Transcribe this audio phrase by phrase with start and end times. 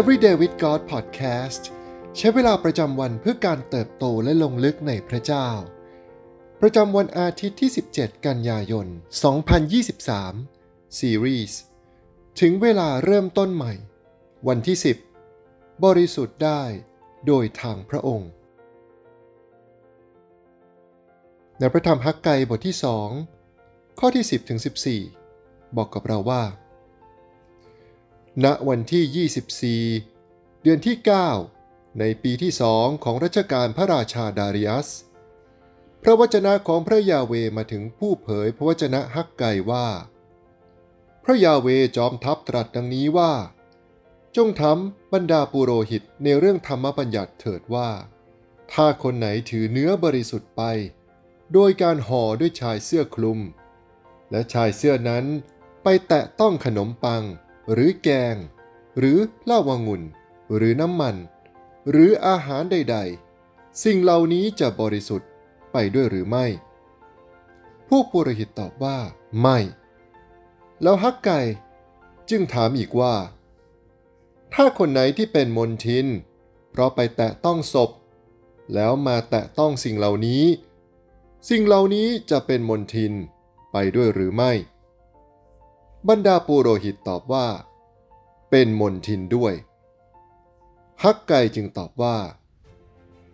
[0.00, 1.62] Everyday with God Podcast
[2.16, 5.48] ใช้เวลาประจำวันเพื่อการเติบโตและลงลึกในพระเจ้า
[6.60, 8.86] ประจำวันอาทิตย์ที่ 17 กันยายน
[10.12, 11.52] 2023 Series
[12.40, 13.72] ถึงเวลาเริ่มต้นใหม่
[14.48, 14.76] วันที่
[15.30, 16.62] 10 บริสุทธิ์ได้
[17.26, 18.30] โดยทางพระองค์
[21.58, 22.76] ในพระธรรมฮักไกบทที่
[23.36, 24.58] 2 ข้อที่ 10ถึง
[25.16, 26.42] 14 บอกกับเราว่า
[28.42, 29.28] ณวันที่
[30.06, 30.96] 24 เดือนที่
[31.46, 34.88] 9 ในปีที่สองของรัชกาลพระราชาดาริยัส
[36.02, 39.86] พระวจนะของพระยาเวมาถึงผู้เผยพระวจนะฮักไกว่า
[41.24, 43.32] พระยาเวจอมทัพตรัสดังนี้ว่า
[44.36, 47.90] จงทำบรรดาปุโรหิตในเรื่องธรรมบัญญัติเถิดว่า
[48.72, 50.62] ถ้าคนไหนถือเนื้อบริสุทธิ์ไป
[51.52, 53.40] โดยการห่อด้วยชายเสื้อคลุม
[54.30, 55.24] และชายเสื้อนั้น
[55.82, 57.24] ไปแตะต้องขนมปัง
[57.72, 58.36] หรือแกง
[58.98, 60.02] หรือเหล้าวางุ่น
[60.56, 61.16] หรือน้ำมัน
[61.90, 62.96] หรืออาหารใด
[63.38, 65.30] ๆ สิ่งเหล่านี้จะบริสุทธิ์
[65.72, 66.46] ไปด้วยหรือไม่
[67.88, 68.98] พวกปุโรหิตตอบว่า
[69.40, 69.58] ไม่
[70.82, 71.40] แล้วฮักไก่
[72.30, 73.14] จึงถามอีกว่า
[74.54, 76.06] ถ้าคนไหนที่เป็นมนทิน
[76.70, 77.90] เพราะไปแตะต้องศพ
[78.74, 80.44] แล้วมาแตะต้องสิ่งเหล่านี้
[81.48, 83.12] สิ่งเหล่านี้จะเป็นมนทิน
[83.72, 84.52] ไปด้วยหรือไม่
[86.10, 87.46] บรรดาปุโรหิตตอบว่า
[88.50, 89.54] เป็นมนทินด้วย
[91.02, 92.16] ฮักไก่จึงตอบว่า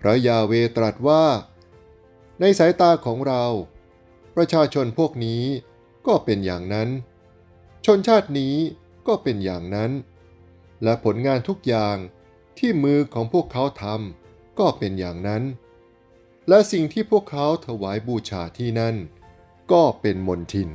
[0.00, 1.24] พระยาเวตรัสว่า
[2.40, 3.44] ในสายตาของเรา
[4.36, 5.42] ประชาชนพวกนี้
[6.06, 6.88] ก็เป็นอย่างนั้น
[7.84, 8.54] ชนชาตินี้
[9.06, 9.90] ก็เป็นอย่างนั้น
[10.82, 11.96] และผลงานทุกอย่าง
[12.58, 15.42] ที่มือของพวกเขาทำก็เป็นอย่างนั้น
[16.48, 18.96] และสิ่งที่พวกเขาถวายบูชาที่นั่น
[19.72, 20.68] ก็เป็นมนทิน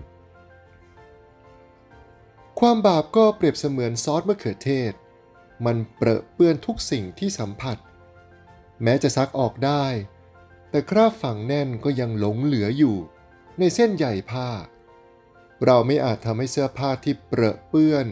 [2.62, 4.94] ความบาปก็เปรียบเสมือนซอสมะเขือเทศ
[5.66, 7.78] มันเปรอะเปื้อนทุกสิ่งที่สัมผัส
[8.84, 9.86] แม้จะซักออกได้
[10.70, 12.98] แต่คราบฝังแน่นก็ยังหลงเหลืออยู่
[13.60, 14.50] ในเส้นใยผ้า
[15.66, 18.06] เราไม่อาจทำให้เสื้อผ้าที่เปรอะเปื้อน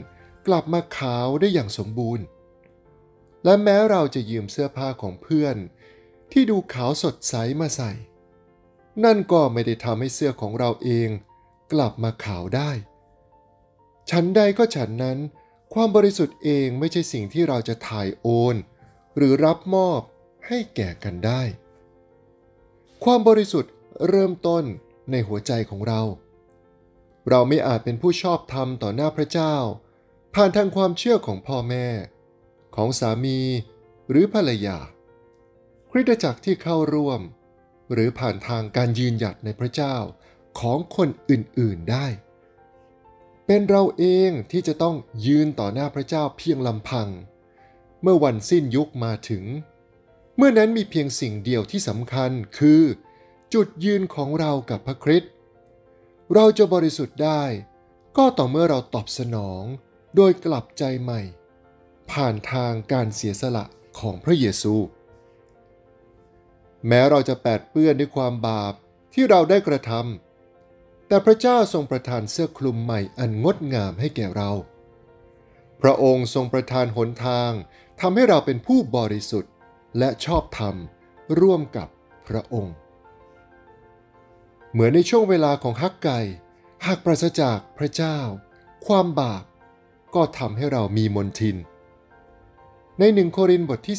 [0.48, 2.26] กลับมาขาวได้อย่างสมบูรณ์
[3.44, 5.56] และแม้เราจะยืมเสื้อผ้าของเพื่อน
[6.32, 7.92] ที่ดูขาวสดใสมาใส่
[9.04, 11.10] นั่นก็ไม่ได้ทำให้เสื้อของเราเอง
[11.74, 12.72] กลับมาขาวได้
[14.12, 15.18] ฉันใดก็ฉันนั้น
[15.74, 18.56] ความบริสุทธิ์เองไม่ใช่สิ่งที่เราจะถ่ายโอน
[19.18, 20.02] หรือรับมอบ
[20.48, 21.42] ให้แก่กันได้
[23.04, 23.72] ความบริสุทธิ์
[24.10, 24.64] เริ่มต้น
[25.12, 26.02] ในหัวใจของเรา
[27.30, 29.56] เราไม่อาจเป็นผู้ชอบธรรมต่อหน้าพระเจ้า
[30.34, 31.88] ผ่านทางความเชื่อของพ่อแม่
[32.76, 33.40] ของสามี
[34.10, 34.78] หรือภรรยา
[35.92, 37.22] คริสตจักรที่เข้าร่วม
[37.94, 39.96] หรือผ่านทางการยืนหยัดในพระเจ้า
[40.60, 42.06] ของคนอื่นๆได้
[43.46, 44.96] เป็นเราเองที่จะต้อง
[45.26, 47.10] ยืนต่อหน้าพระเจ้าเพียงลำพัง
[48.02, 49.44] เมื่อวันสิ้นยุคมาถึง
[50.38, 52.82] เมื่อนั้นมีเพียงสิ่งเดียวที่สำคัญคือ
[53.54, 55.32] จุดยืนของเรากับพระคริสต์
[56.34, 57.44] เราจะบริสุทธิ์ได้
[58.18, 59.64] ก็ต่อเมื่อเราตอบสนอง
[60.16, 61.22] โดยกลับใจใหม่
[62.12, 63.66] ผ่านทางการเสียสละ
[64.00, 64.76] ของพระเยซู
[66.88, 68.74] แม้เราจะแปดเปื้อนด้วยความบาป
[69.14, 70.25] ที่เราได้กระทำ
[71.08, 74.52] แต่พระเจ้าทรงประทานเสื้อคลุมใหม่อันงดงามให้แก่เรา
[75.82, 77.52] พระองค์ทรงประทานหนทาง
[78.02, 79.52] ทำให้เราเป็นผู้บริสุทธิ์
[79.98, 80.76] และชอบธรรม
[81.40, 81.88] ร่วมกับ
[82.28, 82.76] พระองค์
[84.72, 86.20] เหมือนในช่วงเวลาของฮักไก่
[86.86, 88.18] หากปราศจากพระเจ้า
[88.86, 89.44] ความบาป
[90.16, 91.58] ก็ทำให้เรามีมนทิน
[93.00, 93.98] ในหนึ่งโครินบทที่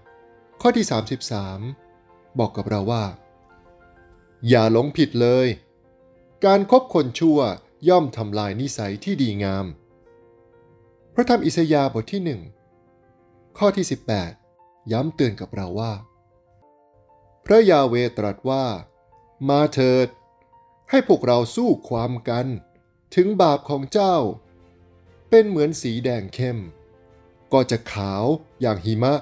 [0.00, 0.86] 15 ข้อที่
[1.62, 3.04] 33 บอกกับเราว่า
[4.48, 5.46] อย่าหลงผิดเลย
[6.46, 7.40] การครบคนชั่ว
[7.88, 9.66] ย่อมทำลายนิสัยที่ดีงาม
[11.14, 12.40] พระธรรมอิสยาห์บทที่หนึ่ง
[13.58, 13.84] ข้อที่
[14.36, 15.92] 18 ย้ำเตือนกับเราว่า
[17.44, 18.64] พระยาเวตรัสว่า
[19.48, 20.08] มาเถิด
[20.90, 22.46] ให้พวกเราสู้ความกัน
[23.14, 24.16] ถึงบาปของเจ้า
[25.30, 26.58] เป็นเหมือนสีแดงเข้ม
[27.52, 28.24] ก็จะขาว
[28.60, 29.14] อย่างหิมะ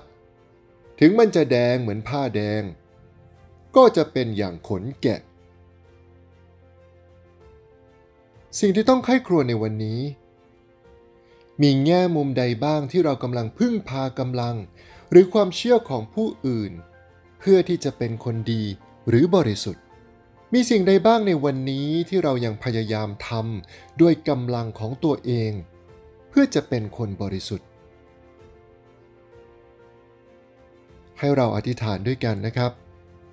[1.01, 2.63] ถึงมันจะแดงเหมือนผ้าแดง
[3.77, 5.21] ก็จะเป็นอย่างขนแกะ
[8.57, 10.01] สิ่งที่ต้องไข้ครัวในวันนี้
[11.63, 14.57] มีแง่มุมใดบ้างที่เรากำลังพึ่งพากำลัง
[15.11, 16.73] หรือความเชื่อของผู้อื่น
[17.39, 18.63] เพื่อที่จะเป็นคนดี
[19.09, 19.83] หรือบริสุทธิ์
[20.53, 25.53] มีสิ่งใดบ้างในวันนี้ที่เรายังพยายามทำด้วยกำลังของตัวเอง
[26.29, 27.67] เพื่อจะเป็นคนบริสุทธิ์
[31.19, 32.73] ให้เราอธิษฐานด้วยกันนะครับ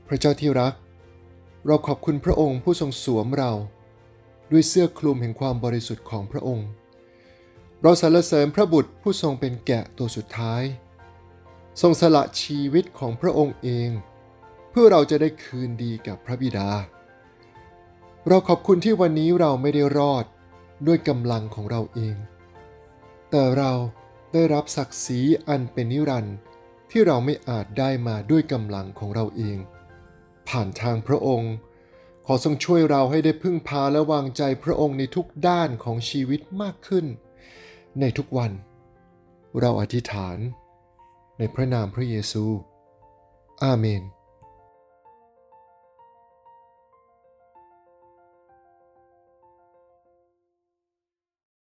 [0.07, 0.73] พระเจ้าที่รัก
[1.65, 3.51] เราขอบคุณพระองค์ผู้ทรงสวมเรา
[4.51, 6.67] ด้วยเสื้อคลุมแห่งความบริสุทธิ์ของพระองค์
[7.81, 10.63] เราสรรเสริญพระบุตรผู้ทรงเป็นแกะตัวสุดท้าย
[11.81, 13.89] ทรงสละชีวิตของพระองค์เอง
[14.71, 16.69] เพื่อเราจะได้คืนดีกับพระบิดา
[18.27, 20.25] เราขอบคุณที่วันนี้เราไม่ได้รอด
[20.87, 22.15] ด้วยกำลังของเราเอง
[23.29, 23.71] แต่เรา
[24.33, 26.35] ได้รับศักดิ์ศรีอันเป็นนิรันดร์
[26.91, 29.57] ที่เราไม่อาจได้มาด้วยกำลังของเราเอง
[30.47, 31.53] ผ่านทางพระองค์
[32.25, 37.05] ขอทรงช่วยเราให้ได้พึ่งพาและวางใจพระองค์ในทุกด้านของชีวิตมากขึ้น
[37.99, 38.51] ในทุกวัน
[39.59, 40.37] เราอธิษฐาน
[41.37, 42.45] ในพระนามพระเยซู
[43.63, 44.03] อาเมน